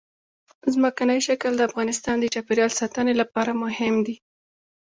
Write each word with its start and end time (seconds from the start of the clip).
ځمکنی 0.73 1.19
شکل 1.27 1.51
د 1.55 1.61
افغانستان 1.69 2.15
د 2.19 2.25
چاپیریال 2.33 2.71
ساتنې 2.79 3.13
لپاره 3.21 3.51
مهم 3.63 3.95
دي. 4.05 4.15